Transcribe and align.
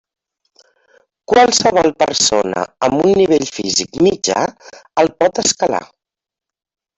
Qualsevol 1.33 1.93
persona 2.03 2.63
amb 2.87 3.03
un 3.09 3.13
nivell 3.21 3.45
físic 3.59 4.01
mitjà 4.07 4.47
el 5.05 5.13
pot 5.21 5.43
escalar. 5.47 5.85